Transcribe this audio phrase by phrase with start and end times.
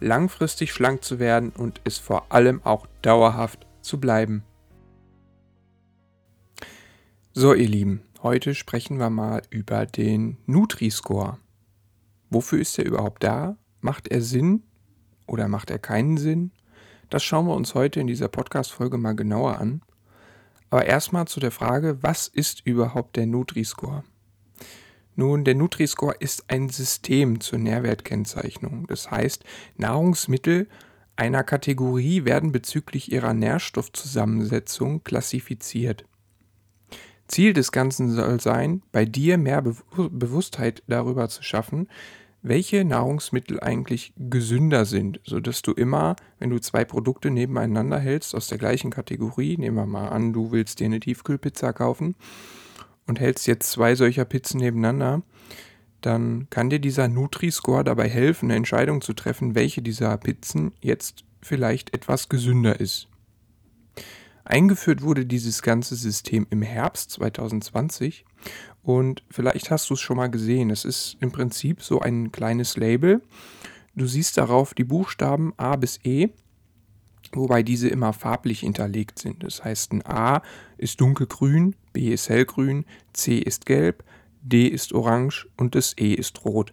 [0.00, 4.44] langfristig schlank zu werden und es vor allem auch dauerhaft zu bleiben.
[7.32, 11.38] So ihr Lieben, heute sprechen wir mal über den Nutri-Score.
[12.30, 13.56] Wofür ist er überhaupt da?
[13.80, 14.64] Macht er Sinn
[15.26, 16.50] oder macht er keinen Sinn?
[17.10, 19.82] Das schauen wir uns heute in dieser Podcast-Folge mal genauer an.
[20.68, 24.04] Aber erstmal zu der Frage, was ist überhaupt der Nutri-Score?
[25.18, 28.86] Nun, der Nutri-Score ist ein System zur Nährwertkennzeichnung.
[28.86, 29.42] Das heißt,
[29.76, 30.68] Nahrungsmittel
[31.16, 36.04] einer Kategorie werden bezüglich ihrer Nährstoffzusammensetzung klassifiziert.
[37.26, 41.88] Ziel des Ganzen soll sein, bei dir mehr Be Bewusstheit darüber zu schaffen,
[42.42, 48.46] welche Nahrungsmittel eigentlich gesünder sind, sodass du immer, wenn du zwei Produkte nebeneinander hältst aus
[48.46, 52.14] der gleichen Kategorie, nehmen wir mal an, du willst dir eine Tiefkühlpizza kaufen,
[53.08, 55.22] und hältst jetzt zwei solcher Pizzen nebeneinander,
[56.00, 61.24] dann kann dir dieser Nutri-Score dabei helfen, eine Entscheidung zu treffen, welche dieser Pizzen jetzt
[61.42, 63.08] vielleicht etwas gesünder ist.
[64.44, 68.24] Eingeführt wurde dieses ganze System im Herbst 2020
[68.82, 70.70] und vielleicht hast du es schon mal gesehen.
[70.70, 73.20] Es ist im Prinzip so ein kleines Label.
[73.94, 76.30] Du siehst darauf die Buchstaben A bis E
[77.32, 79.42] wobei diese immer farblich hinterlegt sind.
[79.42, 80.42] Das heißt, ein A
[80.76, 84.04] ist dunkelgrün, B ist hellgrün, C ist gelb,
[84.40, 86.72] D ist orange und das E ist rot.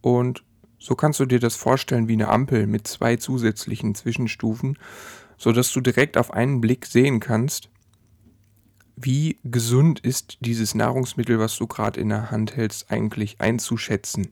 [0.00, 0.42] Und
[0.78, 4.78] so kannst du dir das vorstellen wie eine Ampel mit zwei zusätzlichen Zwischenstufen,
[5.36, 7.68] sodass du direkt auf einen Blick sehen kannst,
[8.96, 14.28] wie gesund ist dieses Nahrungsmittel, was du gerade in der Hand hältst, eigentlich einzuschätzen.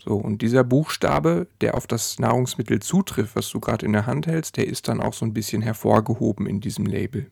[0.00, 4.26] So, und dieser Buchstabe, der auf das Nahrungsmittel zutrifft, was du gerade in der Hand
[4.26, 7.30] hältst, der ist dann auch so ein bisschen hervorgehoben in diesem Label.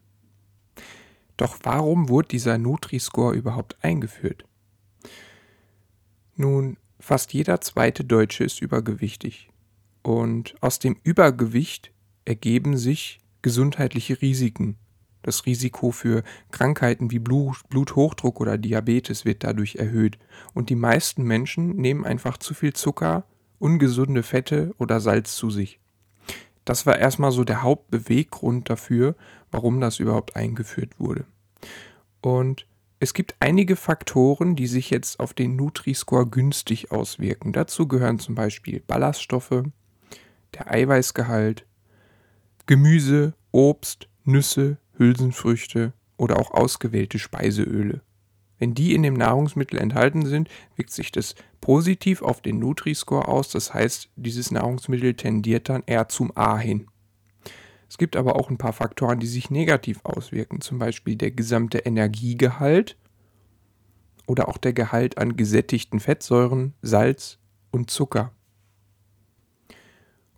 [1.41, 4.45] Doch warum wurde dieser Nutri-Score überhaupt eingeführt?
[6.37, 9.49] Nun, fast jeder zweite Deutsche ist übergewichtig.
[10.03, 11.93] Und aus dem Übergewicht
[12.27, 14.77] ergeben sich gesundheitliche Risiken,
[15.23, 20.19] das Risiko für Krankheiten wie Bluthochdruck oder Diabetes wird dadurch erhöht
[20.53, 23.25] und die meisten Menschen nehmen einfach zu viel Zucker,
[23.59, 25.81] ungesunde Fette oder Salz zu sich.
[26.67, 29.17] Das war erstmal so der Hauptbeweggrund dafür,
[29.50, 31.25] warum das überhaupt eingeführt wurde.
[32.21, 32.66] Und
[32.99, 37.53] es gibt einige Faktoren, die sich jetzt auf den Nutri-Score günstig auswirken.
[37.53, 39.65] Dazu gehören zum Beispiel Ballaststoffe,
[40.55, 41.65] der Eiweißgehalt,
[42.66, 48.03] Gemüse, Obst, Nüsse, Hülsenfrüchte oder auch ausgewählte Speiseöle.
[48.59, 53.49] Wenn die in dem Nahrungsmittel enthalten sind, wirkt sich das positiv auf den Nutri-Score aus,
[53.49, 56.90] das heißt, dieses Nahrungsmittel tendiert dann eher zum A hin.
[57.91, 61.78] Es gibt aber auch ein paar Faktoren, die sich negativ auswirken, zum Beispiel der gesamte
[61.78, 62.97] Energiegehalt
[64.28, 67.39] oder auch der Gehalt an gesättigten Fettsäuren, Salz
[67.73, 68.33] und Zucker.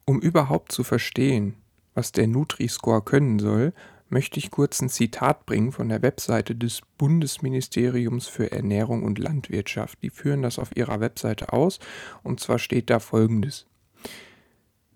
[0.07, 1.55] Um überhaupt zu verstehen,
[1.93, 3.75] was der Nutri-Score können soll,
[4.09, 10.03] möchte ich kurz ein Zitat bringen von der Webseite des Bundesministeriums für Ernährung und Landwirtschaft.
[10.03, 11.81] Die führen das auf ihrer Webseite aus
[12.23, 13.67] und zwar steht da folgendes.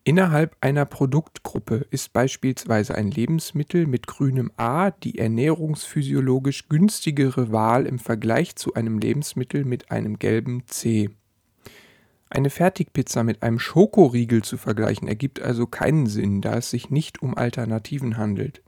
[0.09, 7.99] Innerhalb einer Produktgruppe ist beispielsweise ein Lebensmittel mit grünem A die ernährungsphysiologisch günstigere Wahl im
[7.99, 11.11] Vergleich zu einem Lebensmittel mit einem gelben C.
[12.31, 17.21] Eine Fertigpizza mit einem Schokoriegel zu vergleichen ergibt also keinen Sinn, da es sich nicht
[17.21, 18.63] um Alternativen handelt.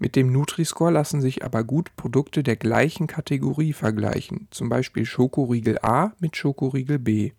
[0.00, 5.78] Mit dem Nutri-Score lassen sich aber gut Produkte der gleichen Kategorie vergleichen, zum Beispiel Schokoriegel
[5.82, 7.30] A mit Schokoriegel B.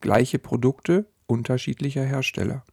[0.00, 2.64] Gleiche Produkte unterschiedlicher Hersteller.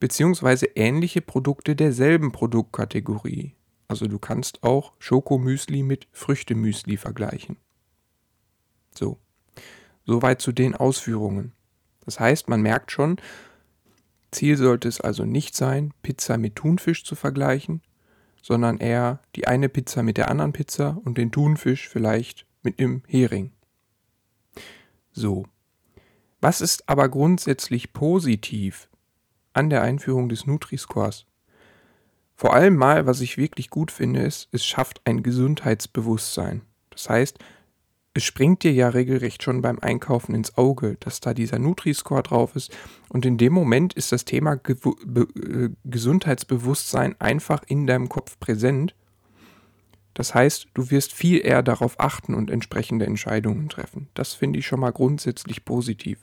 [0.00, 3.54] Beziehungsweise ähnliche Produkte derselben Produktkategorie.
[3.88, 7.56] Also du kannst auch Schokomüsli mit Früchtemüsli vergleichen.
[8.94, 9.18] So.
[10.04, 11.52] Soweit zu den Ausführungen.
[12.04, 13.18] Das heißt, man merkt schon,
[14.32, 17.82] Ziel sollte es also nicht sein, Pizza mit Thunfisch zu vergleichen,
[18.42, 23.02] sondern eher die eine Pizza mit der anderen Pizza und den Thunfisch vielleicht mit dem
[23.06, 23.52] Hering.
[25.12, 25.46] So.
[26.42, 28.88] Was ist aber grundsätzlich positiv
[29.52, 31.24] an der Einführung des Nutri-Scores?
[32.34, 36.62] Vor allem mal, was ich wirklich gut finde, ist, es schafft ein Gesundheitsbewusstsein.
[36.90, 37.38] Das heißt,
[38.14, 42.56] es springt dir ja regelrecht schon beim Einkaufen ins Auge, dass da dieser Nutri-Score drauf
[42.56, 42.76] ist.
[43.08, 48.96] Und in dem Moment ist das Thema Ge äh, Gesundheitsbewusstsein einfach in deinem Kopf präsent.
[50.12, 54.08] Das heißt, du wirst viel eher darauf achten und entsprechende Entscheidungen treffen.
[54.14, 56.18] Das finde ich schon mal grundsätzlich positiv.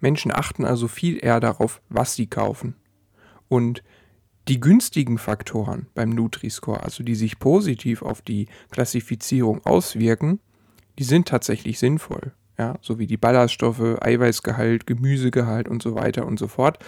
[0.00, 2.76] Menschen achten also viel eher darauf, was sie kaufen.
[3.48, 3.82] Und
[4.48, 10.40] die günstigen Faktoren beim Nutri-Score, also die sich positiv auf die Klassifizierung auswirken,
[10.98, 12.32] die sind tatsächlich sinnvoll.
[12.58, 16.78] Ja, so wie die Ballaststoffe, Eiweißgehalt, Gemüsegehalt und so weiter und so fort.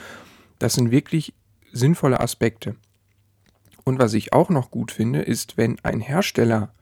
[0.59, 1.35] Das sind wirklich
[1.73, 2.75] sinnvolle Aspekte.
[3.85, 6.75] Und was ich auch noch gut finde, ist, wenn ein Hersteller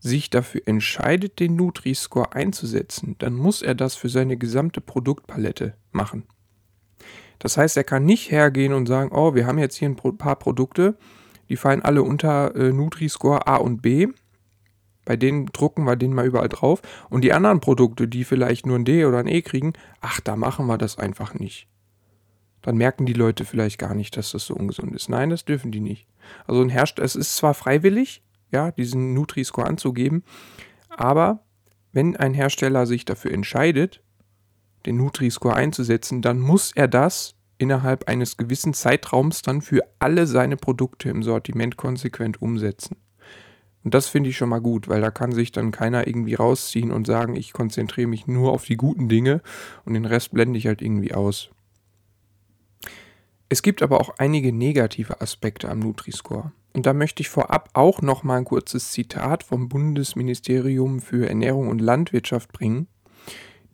[0.00, 6.24] sich dafür entscheidet, den Nutri-Score einzusetzen, dann muss er das für seine gesamte Produktpalette machen.
[7.38, 10.36] Das heißt, er kann nicht hergehen und sagen, oh, wir haben jetzt hier ein paar
[10.36, 10.96] Produkte,
[11.48, 14.08] die fallen alle unter äh, Nutri-Score A und B.
[15.04, 16.82] Bei denen drucken wir den mal überall drauf.
[17.08, 20.36] Und die anderen Produkte, die vielleicht nur ein D oder ein E kriegen, ach, da
[20.36, 21.66] machen wir das einfach nicht.
[22.60, 25.08] Dann merken die Leute vielleicht gar nicht, dass das so ungesund ist.
[25.08, 26.06] Nein, das dürfen die nicht.
[26.46, 30.24] Also ein Hersteller, es ist zwar freiwillig, ja, diesen Nutri-Score anzugeben,
[30.88, 31.44] aber
[31.92, 34.02] wenn ein Hersteller sich dafür entscheidet,
[34.86, 40.56] den Nutri-Score einzusetzen, dann muss er das innerhalb eines gewissen Zeitraums dann für alle seine
[40.56, 42.96] Produkte im Sortiment konsequent umsetzen.
[43.84, 46.90] Und das finde ich schon mal gut, weil da kann sich dann keiner irgendwie rausziehen
[46.90, 49.40] und sagen, ich konzentriere mich nur auf die guten Dinge
[49.84, 51.50] und den Rest blende ich halt irgendwie aus.
[53.48, 56.52] Es gibt aber auch einige negative Aspekte am Nutri-Score.
[56.74, 61.68] Und da möchte ich vorab auch noch mal ein kurzes Zitat vom Bundesministerium für Ernährung
[61.68, 62.88] und Landwirtschaft bringen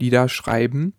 [0.00, 0.94] die da schreiben,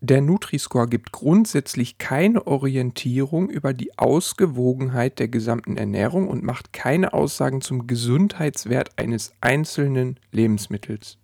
[0.00, 7.12] der Nutri-Score gibt grundsätzlich keine Orientierung über die Ausgewogenheit der gesamten Ernährung und macht keine
[7.12, 11.18] Aussagen zum Gesundheitswert eines einzelnen Lebensmittels.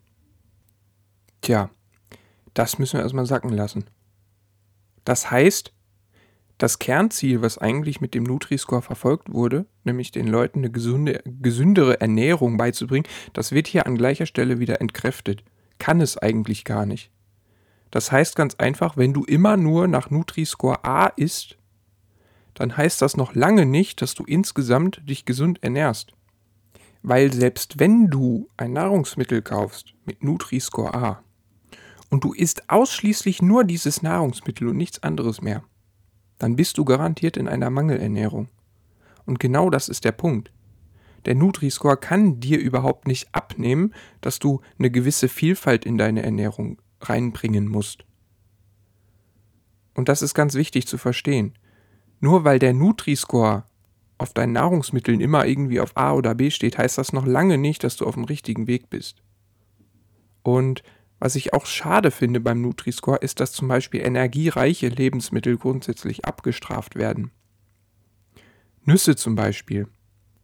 [1.41, 1.71] Tja,
[2.55, 3.85] das müssen wir erstmal sacken lassen.
[5.05, 5.73] Das heißt,
[6.59, 12.01] das Kernziel, was eigentlich mit dem Nutri-Score verfolgt wurde, nämlich den Leuten eine gesunde, gesündere
[12.01, 15.45] Ernährung beizubringen, das wird hier an gleicher Stelle wieder entkräftet
[15.79, 17.11] kann es eigentlich gar nicht.
[17.91, 21.57] Das heißt ganz einfach, wenn du immer nur nach Nutri-Score A isst,
[22.55, 26.13] dann heißt das noch lange nicht, dass du insgesamt dich gesund ernährst.
[27.03, 31.23] Weil selbst wenn du ein Nahrungsmittel kaufst mit Nutri-Score A
[32.11, 35.63] und du isst ausschließlich nur dieses Nahrungsmittel und nichts anderes mehr,
[36.39, 38.49] dann bist du garantiert in einer Mangelernährung.
[39.27, 40.53] Und genau das ist der Punkt.
[41.27, 46.81] Der Nutri-Score kann dir überhaupt nicht abnehmen, dass du eine gewisse Vielfalt in deine Ernährung
[47.01, 48.05] reinbringen musst.
[49.95, 51.55] Und das ist ganz wichtig zu verstehen.
[52.21, 53.65] Nur weil der Nutri-Score
[54.17, 57.85] auf deinen Nahrungsmitteln immer irgendwie auf A oder B steht, heißt das noch lange nicht,
[57.85, 59.23] dass du auf dem richtigen Weg bist.
[60.43, 60.83] Und
[61.19, 66.95] was ich auch schade finde beim Nutri-Score, ist, dass zum Beispiel energiereiche Lebensmittel grundsätzlich abgestraft
[66.95, 67.31] werden.
[68.85, 69.89] Nüsse zum Beispiel.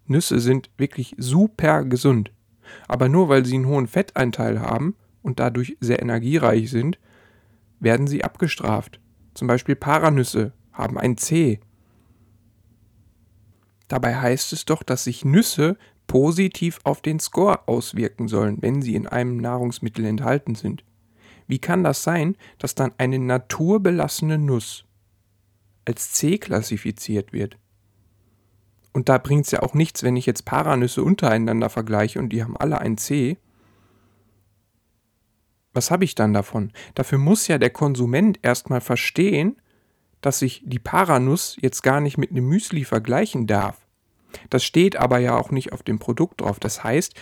[0.06, 2.32] Nüsse sind wirklich super gesund.
[2.88, 6.98] Aber nur weil sie einen hohen Fetteinteil haben und dadurch sehr energiereich sind,
[7.80, 9.00] werden sie abgestraft.
[9.34, 11.60] Zum Beispiel Paranüsse haben ein C.
[13.88, 18.94] Dabei heißt es doch, dass sich Nüsse positiv auf den Score auswirken sollen, wenn sie
[18.94, 20.84] in einem Nahrungsmittel enthalten sind.
[21.46, 24.84] Wie kann das sein, dass dann eine naturbelassene Nuss
[25.84, 27.58] als C klassifiziert wird?
[28.92, 32.42] Und da bringt es ja auch nichts, wenn ich jetzt Paranüsse untereinander vergleiche und die
[32.42, 33.36] haben alle ein C.
[35.72, 36.72] Was habe ich dann davon?
[36.94, 39.56] Dafür muss ja der Konsument erstmal verstehen,
[40.20, 43.83] dass ich die Paranuss jetzt gar nicht mit einem Müsli vergleichen darf.
[44.50, 46.58] Das steht aber ja auch nicht auf dem Produkt drauf.
[46.60, 47.14] Das heißt,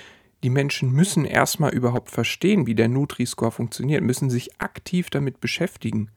[0.42, 6.10] die Menschen müssen erstmal überhaupt verstehen, wie der Nutri-Score funktioniert, müssen sich aktiv damit beschäftigen.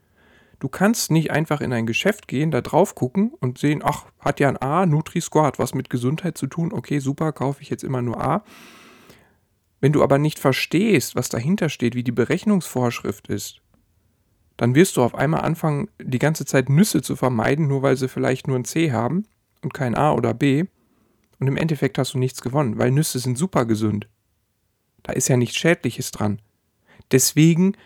[0.59, 4.39] Du kannst nicht einfach in ein Geschäft gehen, da drauf gucken und sehen, ach, hat
[4.39, 7.83] ja ein A, Nutri-Score hat was mit Gesundheit zu tun, okay, super, kaufe ich jetzt
[7.83, 8.43] immer nur A.
[9.81, 13.61] Wenn du aber nicht verstehst, was dahinter steht, wie die Berechnungsvorschrift ist,
[14.57, 18.07] dann wirst du auf einmal anfangen, die ganze Zeit Nüsse zu vermeiden, nur weil sie
[18.07, 19.25] vielleicht nur ein C haben
[19.61, 20.65] und kein A oder B.
[21.45, 24.07] Und im Endeffekt hast du nichts gewonnen, weil Nüsse sind super gesund.
[25.03, 26.41] Da ist ja nichts Schädliches dran.
[27.11, 27.77] Deswegen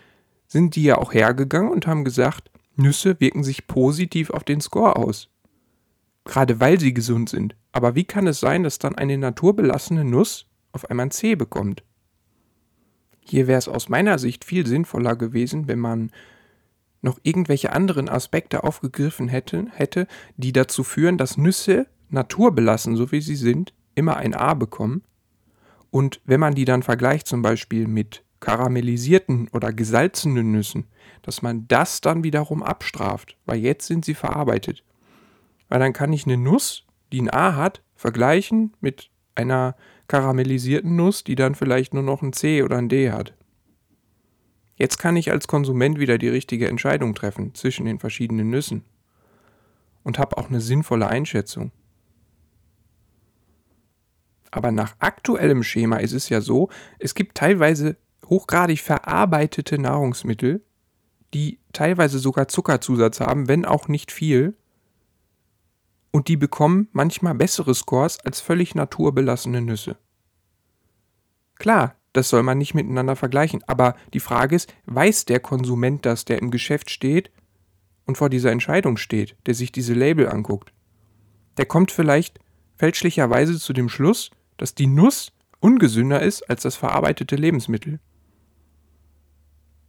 [0.46, 4.96] sind die ja auch hergegangen und haben gesagt, Nüsse wirken sich positiv auf den Score
[4.96, 5.28] aus.
[6.24, 7.54] Gerade weil sie gesund sind.
[7.70, 11.82] Aber wie kann es sein, dass dann eine naturbelassene Nuss auf einmal ein C bekommt?
[13.20, 16.12] Hier wäre es aus meiner Sicht viel sinnvoller gewesen, wenn man
[17.02, 20.06] noch irgendwelche anderen Aspekte aufgegriffen hätte, hätte,
[20.38, 25.02] die dazu führen, dass Nüsse naturbelassen, so wie sie sind, immer ein A bekommen
[25.90, 30.86] Und wenn man die dann vergleicht zum Beispiel mit karamellisierten oder gesalzenen Nüssen,
[31.22, 34.82] dass man das dann wiederum abstraft, weil jetzt sind sie verarbeitet.
[35.68, 39.76] Weil dann kann ich eine Nuss, die ein A hat, vergleichen mit einer
[40.08, 43.34] karamellisierten Nuss, die dann vielleicht nur noch ein C oder ein D hat.
[44.76, 48.84] Jetzt kann ich als Konsument wieder die richtige Entscheidung treffen zwischen den verschiedenen Nüssen
[50.02, 51.70] und habe auch eine sinnvolle Einschätzung.
[54.50, 60.62] Aber nach aktuellem Schema ist es ja so, es gibt teilweise hochgradig verarbeitete Nahrungsmittel,
[61.34, 64.56] die teilweise sogar Zuckerzusatz haben, wenn auch nicht viel.
[66.10, 69.96] Und die bekommen manchmal bessere Scores als völlig naturbelassene Nüsse.
[71.56, 76.24] Klar, das soll man nicht miteinander vergleichen, aber die Frage ist, weiß der Konsument das,
[76.24, 77.30] der im Geschäft steht
[78.06, 80.72] und vor dieser Entscheidung steht, der sich diese Label anguckt?
[81.58, 82.40] Der kommt vielleicht
[82.76, 87.98] fälschlicherweise zu dem Schluss, dass die Nuss ungesünder ist als das verarbeitete Lebensmittel.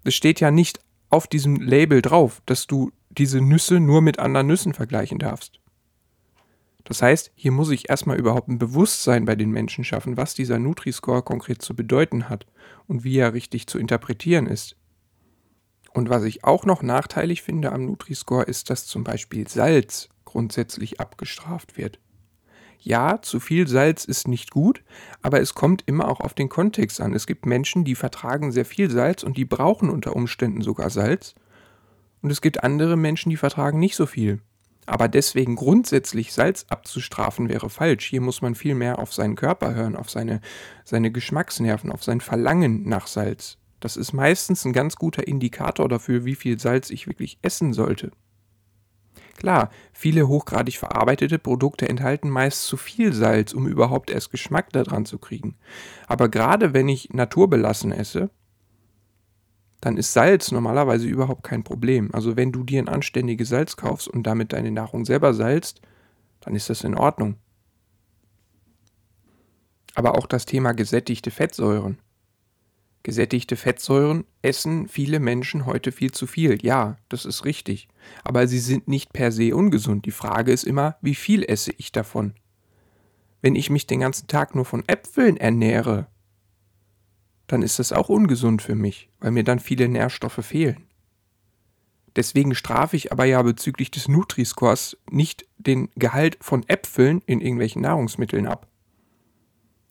[0.05, 4.47] Es steht ja nicht auf diesem Label drauf, dass du diese Nüsse nur mit anderen
[4.47, 5.59] Nüssen vergleichen darfst.
[6.85, 10.57] Das heißt, hier muss ich erstmal überhaupt ein Bewusstsein bei den Menschen schaffen, was dieser
[10.57, 12.45] Nutri-Score konkret zu bedeuten hat
[12.87, 14.77] und wie er richtig zu interpretieren ist.
[15.93, 21.01] Und was ich auch noch nachteilig finde am Nutri-Score ist, dass zum Beispiel Salz grundsätzlich
[21.01, 21.99] abgestraft wird
[22.83, 24.83] ja, zu viel Salz ist nicht gut,
[25.21, 27.13] aber es kommt immer auch auf den Kontext an.
[27.13, 31.35] Es gibt Menschen, die vertragen sehr viel Salz und die brauchen unter Umständen sogar Salz.
[32.23, 34.39] Und es gibt andere Menschen, die vertragen nicht so viel.
[34.87, 38.05] Aber deswegen grundsätzlich Salz abzustrafen wäre falsch.
[38.05, 40.41] Hier muss man viel mehr auf seinen Körper hören, auf seine,
[40.83, 43.59] seine Geschmacksnerven, auf sein Verlangen nach Salz.
[43.79, 48.11] Das ist meistens ein ganz guter Indikator dafür, wie viel Salz ich wirklich essen sollte.
[49.41, 55.07] Klar, viele hochgradig verarbeitete Produkte enthalten meist zu viel Salz, um überhaupt erst Geschmack daran
[55.07, 55.55] zu kriegen.
[56.05, 58.29] Aber gerade wenn ich naturbelassen esse,
[59.79, 62.13] dann ist Salz normalerweise überhaupt kein Problem.
[62.13, 65.81] Also wenn du dir ein anständiges Salz kaufst und damit deine Nahrung selber salzt,
[66.41, 67.37] dann ist das in Ordnung.
[69.95, 71.97] Aber auch das Thema gesättigte Fettsäuren.
[73.03, 76.63] Gesättigte Fettsäuren essen viele Menschen heute viel zu viel.
[76.63, 77.87] Ja, das ist richtig.
[78.23, 80.05] Aber sie sind nicht per se ungesund.
[80.05, 82.33] Die Frage ist immer, wie viel esse ich davon?
[83.41, 86.07] Wenn ich mich den ganzen Tag nur von Äpfeln ernähre,
[87.47, 90.85] dann ist das auch ungesund für mich, weil mir dann viele Nährstoffe fehlen.
[92.15, 97.81] Deswegen strafe ich aber ja bezüglich des Nutri-Scores nicht den Gehalt von Äpfeln in irgendwelchen
[97.81, 98.67] Nahrungsmitteln ab.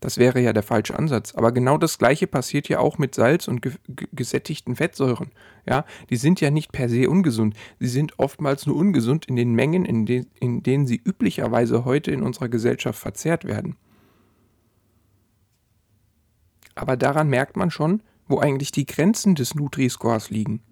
[0.00, 1.34] Das wäre ja der falsche Ansatz.
[1.34, 3.72] Aber genau das Gleiche passiert ja auch mit Salz und ge
[4.12, 5.30] gesättigten Fettsäuren.
[5.66, 7.54] Ja, die sind ja nicht per se ungesund.
[7.78, 12.10] Sie sind oftmals nur ungesund in den Mengen, in, de in denen sie üblicherweise heute
[12.10, 13.76] in unserer Gesellschaft verzehrt werden.
[16.74, 20.62] Aber daran merkt man schon, wo eigentlich die Grenzen des Nutri-Scores liegen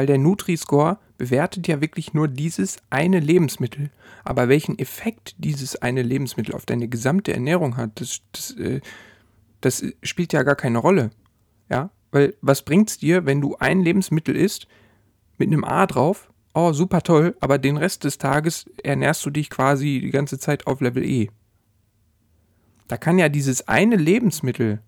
[0.00, 3.90] weil der Nutri-Score bewertet ja wirklich nur dieses eine Lebensmittel.
[4.24, 8.80] Aber welchen Effekt dieses eine Lebensmittel auf deine gesamte Ernährung hat, das, das, äh,
[9.60, 11.10] das spielt ja gar keine Rolle.
[11.68, 14.68] Ja, weil was bringt es dir, wenn du ein Lebensmittel isst
[15.36, 16.32] mit einem A drauf?
[16.54, 20.66] Oh, super toll, aber den Rest des Tages ernährst du dich quasi die ganze Zeit
[20.66, 21.28] auf Level E.
[22.88, 24.80] Da kann ja dieses eine Lebensmittel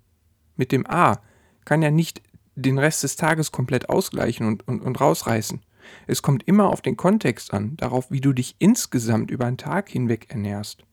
[0.56, 1.20] mit dem A
[1.66, 2.22] kann ja nicht
[2.54, 5.60] den Rest des Tages komplett ausgleichen und, und, und rausreißen.
[6.06, 9.88] Es kommt immer auf den Kontext an, darauf, wie du dich insgesamt über einen Tag
[9.88, 10.84] hinweg ernährst.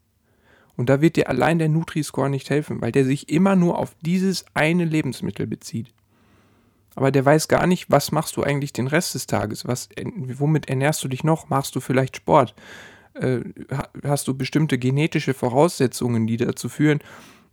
[0.76, 3.96] Und da wird dir allein der Nutri-Score nicht helfen, weil der sich immer nur auf
[4.02, 5.94] dieses eine Lebensmittel bezieht.
[6.96, 9.68] Aber der weiß gar nicht, was machst du eigentlich den Rest des Tages?
[9.68, 11.50] Was, womit ernährst du dich noch?
[11.50, 12.56] Machst du vielleicht Sport?
[13.14, 13.42] Äh,
[14.04, 17.00] hast du bestimmte genetische Voraussetzungen, die dazu führen,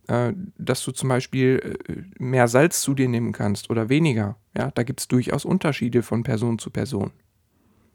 [0.09, 4.37] äh, dass du zum Beispiel äh, mehr Salz zu dir nehmen kannst oder weniger.
[4.57, 7.13] Ja, da gibt es durchaus Unterschiede von Person zu Person.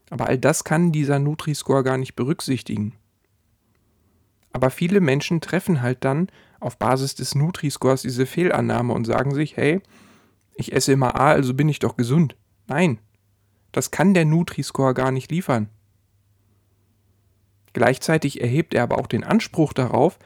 [0.09, 2.93] Aber all das kann dieser Nutri-Score gar nicht berücksichtigen.
[4.51, 6.27] Aber viele Menschen treffen halt dann
[6.59, 9.81] auf Basis des Nutri-Scores diese Fehlannahme und sagen sich, hey,
[10.55, 12.35] ich esse immer A, also bin ich doch gesund.
[12.67, 12.99] Nein,
[13.71, 15.69] das kann der Nutri-Score gar nicht liefern.
[17.73, 20.19] Gleichzeitig erhebt er aber auch den Anspruch darauf,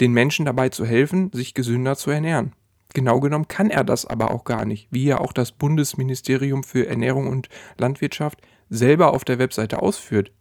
[0.00, 2.52] den Menschen dabei zu helfen, sich gesünder zu ernähren.
[2.92, 6.86] Genau genommen kann er das aber auch gar nicht, wie ja auch das Bundesministerium für
[6.86, 10.32] Ernährung und Landwirtschaft selber auf der Webseite ausführt.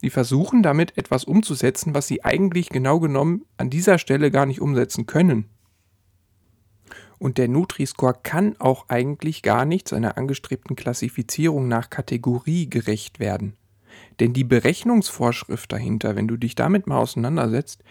[0.00, 4.60] Sie versuchen damit etwas umzusetzen, was sie eigentlich genau genommen an dieser Stelle gar nicht
[4.60, 5.46] umsetzen können.
[7.18, 13.56] Und der Nutri-Score kann auch eigentlich gar nicht seiner angestrebten Klassifizierung nach Kategorie gerecht werden.
[14.20, 17.82] Denn die Berechnungsvorschrift dahinter, wenn du dich damit mal auseinandersetzt,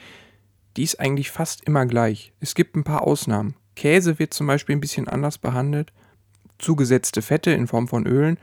[0.77, 2.33] die ist eigentlich fast immer gleich.
[2.39, 3.55] Es gibt ein paar Ausnahmen.
[3.75, 5.91] Käse wird zum Beispiel ein bisschen anders behandelt,
[6.59, 8.39] zugesetzte Fette in Form von Ölen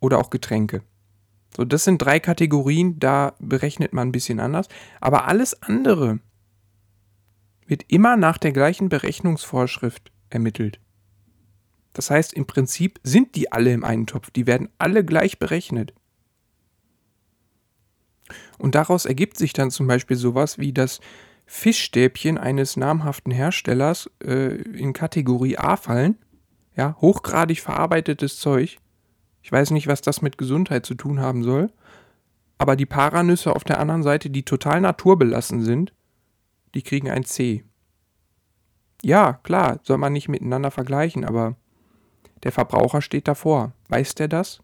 [0.00, 0.82] oder auch Getränke.
[1.56, 4.68] So, das sind drei Kategorien, da berechnet man ein bisschen anders.
[5.00, 6.20] Aber alles andere
[7.66, 10.80] wird immer nach der gleichen Berechnungsvorschrift ermittelt.
[11.92, 15.92] Das heißt, im Prinzip sind die alle im einen Topf, die werden alle gleich berechnet.
[18.58, 21.00] Und daraus ergibt sich dann zum Beispiel sowas wie das
[21.46, 26.16] Fischstäbchen eines namhaften Herstellers äh, in Kategorie A fallen.
[26.74, 28.78] Ja, hochgradig verarbeitetes Zeug.
[29.42, 31.70] Ich weiß nicht, was das mit Gesundheit zu tun haben soll.
[32.58, 35.92] Aber die Paranüsse auf der anderen Seite, die total naturbelassen sind,
[36.74, 37.64] die kriegen ein C.
[39.02, 41.56] Ja, klar, soll man nicht miteinander vergleichen, aber
[42.44, 43.72] der Verbraucher steht davor.
[43.88, 44.60] Weiß der das?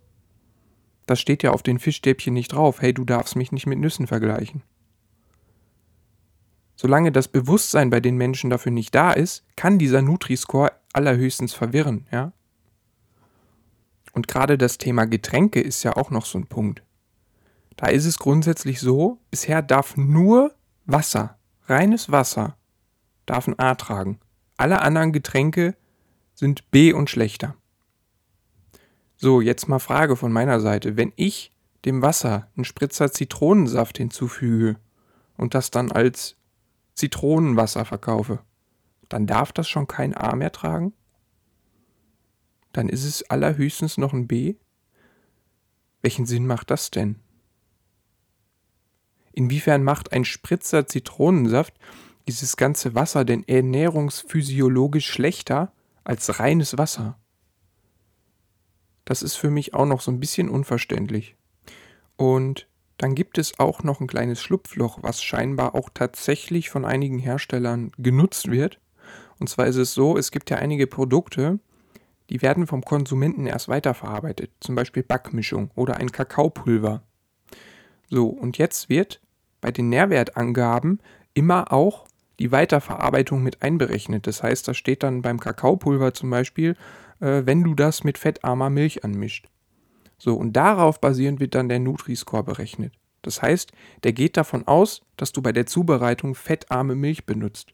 [1.07, 2.81] Das steht ja auf den Fischstäbchen nicht drauf.
[2.81, 4.63] Hey, du darfst mich nicht mit Nüssen vergleichen.
[6.81, 12.07] Solange das Bewusstsein bei den Menschen dafür nicht da ist, kann dieser Nutri-Score allerhöchstens verwirren,
[12.13, 12.33] ja?
[14.13, 16.85] Und gerade das Thema Getränke ist ja auch noch so ein Punkt.
[17.77, 20.55] Da ist es grundsätzlich so, bisher darf nur
[20.87, 22.57] Wasser, reines Wasser,
[23.27, 24.21] darf ein A tragen.
[24.57, 25.75] Alle anderen Getränke
[26.33, 27.57] sind B und schlechter.
[29.17, 30.97] So, jetzt mal Frage von meiner Seite.
[30.97, 31.53] Wenn ich
[31.85, 34.77] dem Wasser einen Spritzer Zitronensaft hinzufüge
[35.37, 36.38] und das dann als
[36.99, 38.41] Zitronenwasser verkaufe,
[39.09, 40.93] dann darf das schon kein A mehr tragen?
[42.73, 44.57] Dann ist es allerhöchstens noch ein B?
[46.03, 47.17] Welchen Sinn macht das denn?
[49.33, 51.75] Inwiefern macht ein Spritzer Zitronensaft
[52.27, 55.73] dieses ganze Wasser denn ernährungsphysiologisch schlechter
[56.05, 57.19] als reines Wasser?
[59.05, 61.37] Das ist für mich auch noch so ein bisschen unverständlich.
[62.17, 62.68] Und
[62.99, 67.93] dann gibt es auch noch ein kleines Schlupfloch, was scheinbar auch tatsächlich von einigen Herstellern
[67.99, 68.81] genutzt wird.
[69.39, 71.59] Und zwar ist es so, es gibt ja einige Produkte,
[72.31, 77.03] die werden vom Konsumenten erst weiterverarbeitet, zum Beispiel Backmischung oder ein Kakaopulver.
[78.11, 79.21] So, und jetzt wird
[79.61, 81.01] bei den Nährwertangaben
[81.35, 82.07] immer auch
[82.39, 84.27] die Weiterverarbeitung mit einberechnet.
[84.27, 86.77] Das heißt, da steht dann beim Kakaopulver zum Beispiel
[87.21, 89.47] äh, wenn du das mit fettarmer Milch anmischt.
[90.19, 92.93] So, und darauf basierend wird dann der Nutri-Score berechnet.
[93.23, 97.73] Das heißt, der geht davon aus, dass du bei der Zubereitung fettarme Milch benutzt.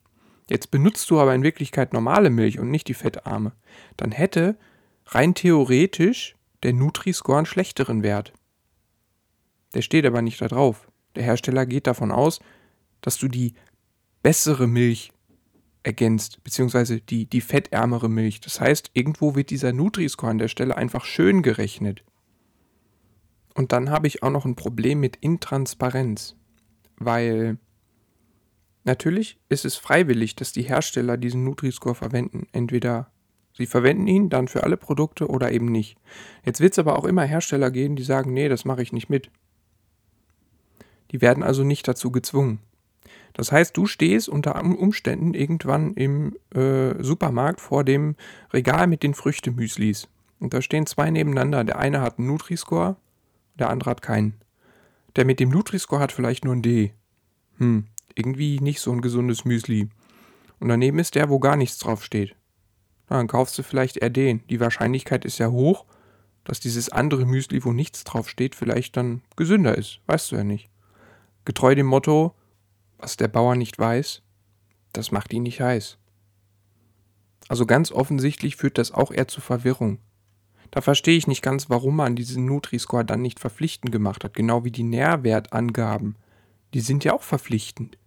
[0.49, 3.53] Jetzt benutzt du aber in Wirklichkeit normale Milch und nicht die fettarme.
[3.97, 4.57] Dann hätte
[5.07, 8.33] rein theoretisch der Nutri-Score einen schlechteren Wert.
[9.75, 10.89] Der steht aber nicht da drauf.
[11.17, 12.41] Der Hersteller geht davon aus,
[13.01, 13.55] dass du die
[14.23, 15.13] bessere Milch
[15.83, 18.41] ergänzt, beziehungsweise die, die fettärmere Milch.
[18.41, 22.03] Das heißt, irgendwo wird dieser Nutri-Score an der Stelle einfach schön gerechnet.
[23.55, 26.37] Und dann habe ich auch noch ein Problem mit Intransparenz,
[26.97, 27.57] weil
[28.83, 32.47] natürlich ist es freiwillig, dass die Hersteller diesen Nutri-Score verwenden.
[32.53, 33.11] Entweder
[33.53, 35.97] sie verwenden ihn dann für alle Produkte oder eben nicht.
[36.45, 39.09] Jetzt wird es aber auch immer Hersteller geben, die sagen, nee, das mache ich nicht
[39.09, 39.31] mit.
[41.13, 42.59] Die werden also nicht dazu gezwungen.
[43.35, 48.17] Das heißt, du stehst unter Umständen irgendwann im äh, Supermarkt vor dem
[48.53, 50.09] Regal mit den Früchtemüslis.
[50.39, 51.65] Und da stehen zwei nebeneinander.
[51.65, 52.97] Der eine hat einen Nutri-Score,
[53.59, 54.41] der andere hat keinen.
[55.17, 56.93] Der mit dem Nutri-Score hat vielleicht nur ein D.
[57.59, 59.89] Hm, irgendwie nicht so ein gesundes Müsli.
[60.59, 62.35] Und daneben ist der, wo gar nichts drauf steht.
[63.09, 64.47] Na, dann kaufst du vielleicht eher den.
[64.49, 65.85] Die Wahrscheinlichkeit ist ja hoch,
[66.45, 70.01] dass dieses andere Müsli, wo nichts drauf steht, vielleicht dann gesünder ist.
[70.07, 70.69] Weißt du ja nicht.
[71.45, 72.35] Getreu dem Motto,
[72.99, 74.23] was der Bauer nicht weiß,
[74.93, 75.99] das macht ihn nicht heiß.
[77.49, 79.99] Also ganz offensichtlich führt das auch eher zu Verwirrung.
[80.71, 84.65] Da verstehe ich nicht ganz, warum man diesen Nutri-Score dann nicht verpflichtend gemacht hat, genau
[84.65, 86.17] wie die Nährwertangaben.
[86.75, 87.99] Die sind ja auch verpflichtend.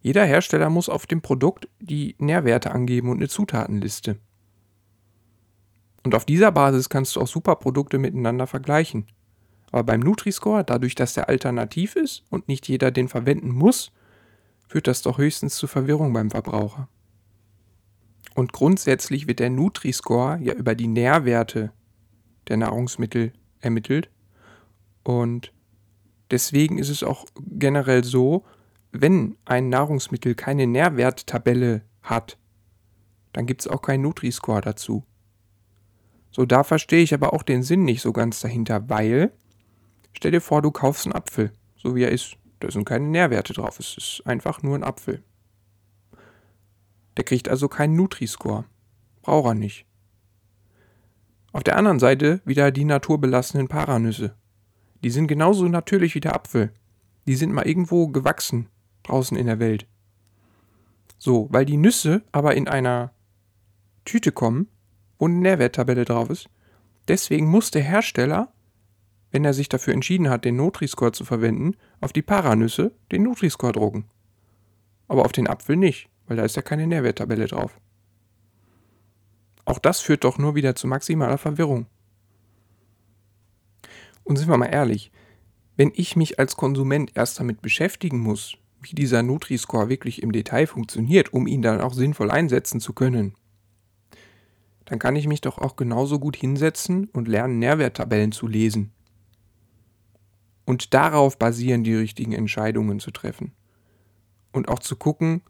[0.00, 4.18] Jeder Hersteller muss auf dem Produkt die Nährwerte angeben und eine Zutatenliste.
[6.04, 9.06] Und auf dieser Basis kannst du auch Superprodukte miteinander vergleichen.
[9.72, 13.90] Aber beim Nutri-Score, dadurch, dass der alternativ ist und nicht jeder den verwenden muss,
[14.68, 16.88] führt das doch höchstens zu Verwirrung beim Verbraucher.
[18.36, 21.72] Und grundsätzlich wird der Nutri-Score ja über die Nährwerte
[22.48, 24.10] der Nahrungsmittel ermittelt.
[25.02, 25.54] Und
[26.30, 28.44] deswegen ist es auch generell so,
[28.92, 32.36] wenn ein Nahrungsmittel keine Nährwerttabelle hat,
[33.32, 35.02] dann gibt es auch keinen Nutri-Score dazu.
[36.30, 39.32] So, da verstehe ich aber auch den Sinn nicht so ganz dahinter, weil
[40.12, 42.36] stell dir vor, du kaufst einen Apfel, so wie er ist.
[42.60, 43.80] Da sind keine Nährwerte drauf.
[43.80, 45.22] Es ist einfach nur ein Apfel.
[47.16, 48.64] Der kriegt also keinen Nutri-Score.
[49.22, 49.86] Braucht er nicht.
[51.52, 54.36] Auf der anderen Seite wieder die naturbelassenen Paranüsse.
[55.02, 56.72] Die sind genauso natürlich wie der Apfel.
[57.26, 58.68] Die sind mal irgendwo gewachsen
[59.04, 59.86] draußen in der Welt.
[61.18, 63.12] So, weil die Nüsse aber in einer
[64.04, 64.68] Tüte kommen,
[65.18, 66.48] wo eine Nährwerttabelle drauf ist.
[67.08, 68.52] Deswegen muss der Hersteller,
[69.30, 73.72] wenn er sich dafür entschieden hat, den Nutri-Score zu verwenden, auf die Paranüsse den Nutri-Score
[73.72, 74.06] drucken.
[75.08, 77.78] Aber auf den Apfel nicht, weil da ist ja keine Nährwerttabelle drauf.
[79.64, 81.86] Auch das führt doch nur wieder zu maximaler Verwirrung.
[84.24, 85.10] Und sind wir mal ehrlich,
[85.76, 90.66] wenn ich mich als Konsument erst damit beschäftigen muss, wie dieser Nutri-Score wirklich im Detail
[90.66, 93.34] funktioniert, um ihn dann auch sinnvoll einsetzen zu können,
[94.84, 98.92] dann kann ich mich doch auch genauso gut hinsetzen und lernen, Nährwerttabellen zu lesen.
[100.64, 103.52] Und darauf basieren die richtigen Entscheidungen zu treffen.
[104.52, 105.42] Und auch zu gucken,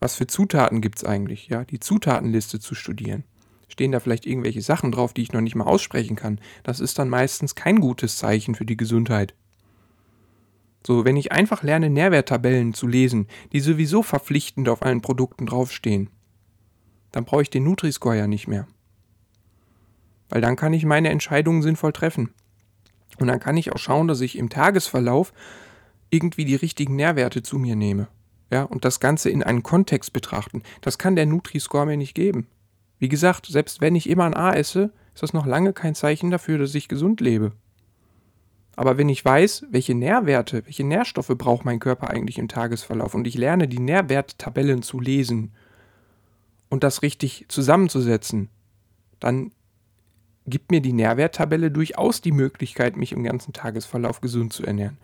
[0.00, 3.24] was für Zutaten gibt es eigentlich, ja, die Zutatenliste zu studieren.
[3.68, 6.40] Stehen da vielleicht irgendwelche Sachen drauf, die ich noch nicht mal aussprechen kann?
[6.62, 9.34] Das ist dann meistens kein gutes Zeichen für die Gesundheit.
[10.86, 16.10] So, wenn ich einfach lerne, Nährwerttabellen zu lesen, die sowieso verpflichtend auf allen Produkten draufstehen,
[17.10, 18.68] dann brauche ich den Nutri-Score ja nicht mehr.
[20.28, 22.30] Weil dann kann ich meine Entscheidungen sinnvoll treffen.
[23.18, 25.32] Und dann kann ich auch schauen, dass ich im Tagesverlauf
[26.10, 28.08] irgendwie die richtigen Nährwerte zu mir nehme.
[28.50, 30.62] Ja, und das Ganze in einen Kontext betrachten.
[30.80, 32.46] Das kann der Nutri-Score mir nicht geben.
[32.98, 36.30] Wie gesagt, selbst wenn ich immer ein A esse, ist das noch lange kein Zeichen
[36.30, 37.52] dafür, dass ich gesund lebe.
[38.76, 43.26] Aber wenn ich weiß, welche Nährwerte, welche Nährstoffe braucht mein Körper eigentlich im Tagesverlauf und
[43.26, 45.52] ich lerne die Nährwerttabellen zu lesen
[46.68, 48.50] und das richtig zusammenzusetzen,
[49.18, 49.52] dann
[50.46, 54.98] gibt mir die Nährwerttabelle durchaus die Möglichkeit, mich im ganzen Tagesverlauf gesund zu ernähren.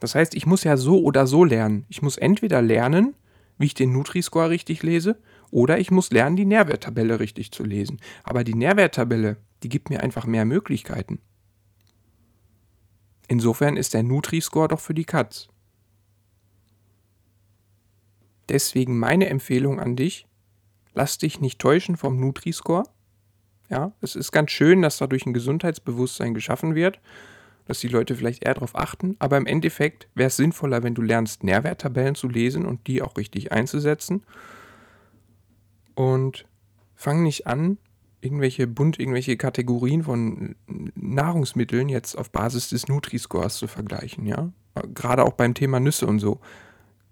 [0.00, 1.84] Das heißt, ich muss ja so oder so lernen.
[1.88, 3.14] Ich muss entweder lernen,
[3.58, 8.00] wie ich den Nutri-Score richtig lese, oder ich muss lernen, die Nährwerttabelle richtig zu lesen.
[8.22, 11.20] Aber die Nährwerttabelle, die gibt mir einfach mehr Möglichkeiten.
[13.28, 15.48] Insofern ist der Nutri-Score doch für die Katz.
[18.48, 20.26] Deswegen meine Empfehlung an dich,
[20.94, 22.84] lass dich nicht täuschen vom Nutri-Score.
[23.70, 27.00] Ja, es ist ganz schön, dass dadurch ein Gesundheitsbewusstsein geschaffen wird,
[27.66, 31.02] dass die Leute vielleicht eher darauf achten, aber im Endeffekt wäre es sinnvoller, wenn du
[31.02, 34.22] lernst, Nährwerttabellen zu lesen und die auch richtig einzusetzen.
[35.94, 36.46] Und
[36.94, 37.76] fang nicht an,
[38.20, 40.56] irgendwelche bunt, irgendwelche Kategorien von
[40.94, 44.50] Nahrungsmitteln jetzt auf Basis des Nutri-Scores zu vergleichen, ja.
[44.94, 46.40] Gerade auch beim Thema Nüsse und so.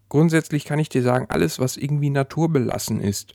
[0.09, 3.35] Grundsätzlich kann ich dir sagen, alles, was irgendwie naturbelassen ist,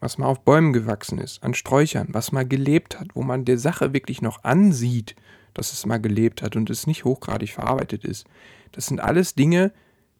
[0.00, 3.58] was mal auf Bäumen gewachsen ist, an Sträuchern, was mal gelebt hat, wo man der
[3.58, 5.16] Sache wirklich noch ansieht,
[5.54, 8.26] dass es mal gelebt hat und es nicht hochgradig verarbeitet ist.
[8.72, 9.72] Das sind alles Dinge,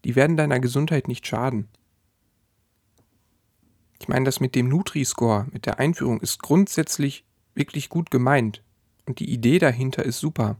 [0.05, 1.69] die werden deiner Gesundheit nicht schaden.
[4.01, 8.63] Ich meine, das mit dem Nutri-Score, mit der Einführung, ist grundsätzlich wirklich gut gemeint.
[9.07, 10.57] Und die Idee dahinter ist super.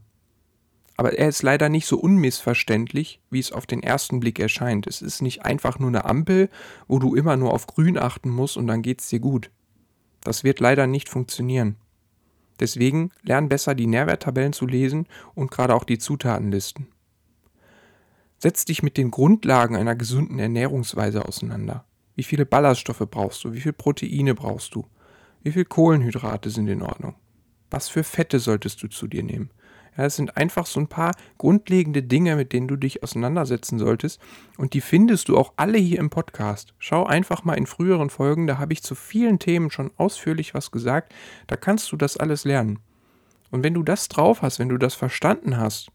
[0.99, 4.85] Aber er ist leider nicht so unmissverständlich, wie es auf den ersten Blick erscheint.
[4.85, 6.49] Es ist nicht einfach nur eine Ampel,
[6.89, 9.49] wo du immer nur auf Grün achten musst und dann geht's dir gut.
[10.25, 11.77] Das wird leider nicht funktionieren.
[12.59, 16.89] Deswegen lern besser die Nährwerttabellen zu lesen und gerade auch die Zutatenlisten.
[18.37, 21.85] Setz dich mit den Grundlagen einer gesunden Ernährungsweise auseinander.
[22.17, 23.53] Wie viele Ballaststoffe brauchst du?
[23.53, 24.85] Wie viele Proteine brauchst du?
[25.43, 27.15] Wie viele Kohlenhydrate sind in Ordnung?
[27.71, 29.49] Was für Fette solltest du zu dir nehmen?
[29.99, 34.21] Ja, es sind einfach so ein paar grundlegende Dinge, mit denen du dich auseinandersetzen solltest.
[34.57, 36.73] Und die findest du auch alle hier im Podcast.
[36.79, 40.71] Schau einfach mal in früheren Folgen, da habe ich zu vielen Themen schon ausführlich was
[40.71, 41.13] gesagt.
[41.47, 42.79] Da kannst du das alles lernen.
[43.51, 45.91] Und wenn du das drauf hast, wenn du das verstanden hast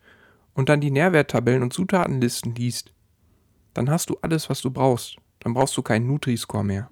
[0.53, 2.93] und dann die Nährwerttabellen und Zutatenlisten liest,
[3.73, 5.17] dann hast du alles, was du brauchst.
[5.41, 6.91] Dann brauchst du keinen Nutri-Score mehr.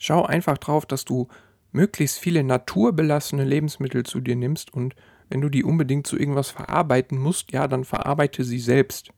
[0.00, 1.28] Schau einfach drauf, dass du
[1.74, 4.94] möglichst viele naturbelassene Lebensmittel zu dir nimmst und
[5.28, 9.10] wenn du die unbedingt zu irgendwas verarbeiten musst, ja, dann verarbeite sie selbst.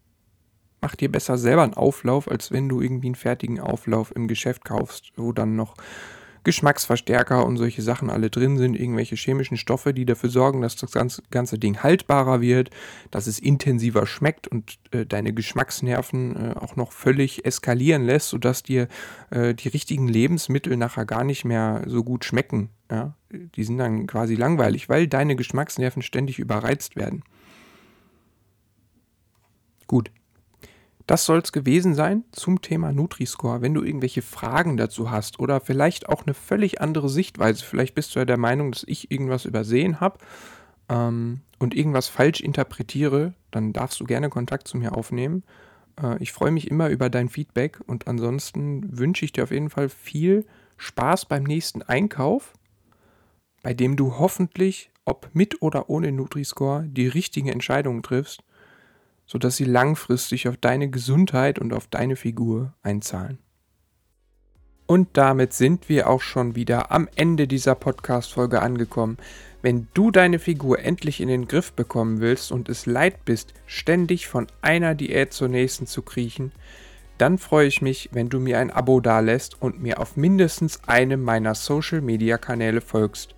[0.80, 4.64] Mach dir besser selber einen Auflauf, als wenn du irgendwie einen fertigen Auflauf im Geschäft
[4.64, 5.74] kaufst, wo dann noch
[6.46, 10.92] Geschmacksverstärker und solche Sachen alle drin sind, irgendwelche chemischen Stoffe, die dafür sorgen, dass das
[10.92, 12.70] ganze, ganze Ding haltbarer wird,
[13.10, 18.62] dass es intensiver schmeckt und äh, deine Geschmacksnerven äh, auch noch völlig eskalieren lässt, sodass
[18.62, 18.86] dir
[19.30, 22.70] äh, die richtigen Lebensmittel nachher gar nicht mehr so gut schmecken.
[22.92, 23.16] Ja?
[23.32, 27.24] Die sind dann quasi langweilig, weil deine Geschmacksnerven ständig überreizt werden.
[29.88, 30.12] Gut,
[31.06, 33.62] das soll es gewesen sein zum Thema Nutri-Score.
[33.62, 38.14] Wenn du irgendwelche Fragen dazu hast oder vielleicht auch eine völlig andere Sichtweise, vielleicht bist
[38.14, 40.18] du ja der Meinung, dass ich irgendwas übersehen habe
[40.88, 45.44] ähm, und irgendwas falsch interpretiere, dann darfst du gerne Kontakt zu mir aufnehmen.
[46.02, 49.70] Äh, ich freue mich immer über dein Feedback und ansonsten wünsche ich dir auf jeden
[49.70, 50.44] Fall viel
[50.76, 52.52] Spaß beim nächsten Einkauf,
[53.62, 58.42] bei dem du hoffentlich, ob mit oder ohne Nutri-Score, die richtigen Entscheidungen triffst
[59.26, 63.38] sodass sie langfristig auf deine Gesundheit und auf deine Figur einzahlen.
[64.86, 69.18] Und damit sind wir auch schon wieder am Ende dieser Podcast-Folge angekommen.
[69.60, 74.28] Wenn du deine Figur endlich in den Griff bekommen willst und es leid bist, ständig
[74.28, 76.52] von einer Diät zur nächsten zu kriechen,
[77.18, 81.22] dann freue ich mich, wenn du mir ein Abo dalässt und mir auf mindestens einem
[81.22, 83.34] meiner Social-Media-Kanäle folgst.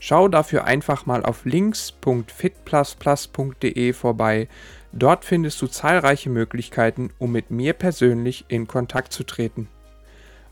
[0.00, 4.48] Schau dafür einfach mal auf links.fitplusplus.de vorbei.
[4.92, 9.68] Dort findest du zahlreiche Möglichkeiten, um mit mir persönlich in Kontakt zu treten.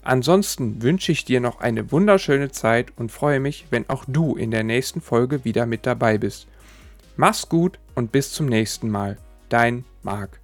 [0.03, 4.51] Ansonsten wünsche ich dir noch eine wunderschöne Zeit und freue mich, wenn auch du in
[4.51, 6.46] der nächsten Folge wieder mit dabei bist.
[7.16, 9.18] Mach's gut und bis zum nächsten Mal.
[9.48, 10.38] Dein Marc.